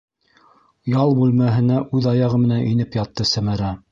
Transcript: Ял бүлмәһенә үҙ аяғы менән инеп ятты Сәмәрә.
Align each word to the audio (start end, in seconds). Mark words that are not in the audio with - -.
Ял 1.01 1.11
бүлмәһенә 1.19 1.77
үҙ 1.99 2.09
аяғы 2.13 2.41
менән 2.47 2.65
инеп 2.73 3.01
ятты 3.03 3.31
Сәмәрә. 3.33 3.73